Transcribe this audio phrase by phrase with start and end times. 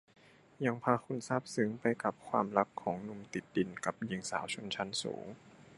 [0.65, 5.25] ยังพาคุณซาบซึ้งไปกับความรักของหนุ่มติดดินกับหญิงสาวชนชั้นสูง